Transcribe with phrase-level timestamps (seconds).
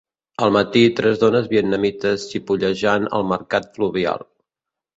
[0.45, 4.29] Al matí, tres dones vietnamites xipollejant al mercat fluvial.